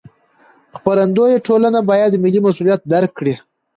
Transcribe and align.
خپرندویه 0.75 1.39
ټولنې 1.47 1.81
باید 1.89 2.21
ملي 2.23 2.39
مسوولیت 2.45 2.81
درک 2.91 3.11
کړي. 3.19 3.35